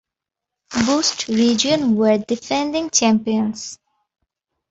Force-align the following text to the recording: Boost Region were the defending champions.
Boost 0.83 1.27
Region 1.27 1.95
were 1.95 2.17
the 2.17 2.25
defending 2.25 2.89
champions. 2.89 3.77